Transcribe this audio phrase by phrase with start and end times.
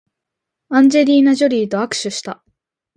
[0.69, 2.43] アンジェリーナジョリーと握手した